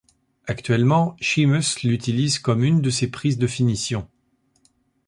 [0.47, 4.07] Actuellement Sheamus l'utilise comme une de ses prises de finition.